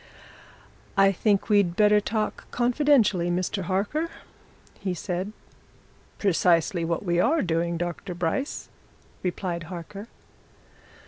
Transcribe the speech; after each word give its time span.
"I 0.97 1.11
think 1.11 1.47
we'd 1.47 1.75
better 1.75 2.01
talk 2.01 2.49
confidentially, 2.49 3.29
Mr. 3.29 3.65
Harker," 3.65 4.09
he 4.79 4.95
said. 4.95 5.31
"Precisely 6.17 6.83
what 6.83 7.05
we 7.05 7.19
are 7.19 7.43
doing, 7.43 7.77
Dr. 7.77 8.15
Bryce," 8.15 8.67
replied 9.21 9.65
Harker. 9.69 10.07